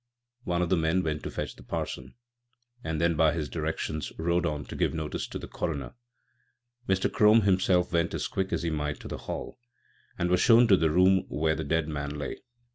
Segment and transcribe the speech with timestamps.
[0.45, 2.15] One of the men went to fetch the parson,
[2.83, 5.93] and then by his directions rode on to give notice to the coroner.
[6.89, 7.07] Mr.
[7.13, 9.59] Crome himself went as quick as he might to the Hall,
[10.17, 12.37] and was shown to the room where the dead man lay.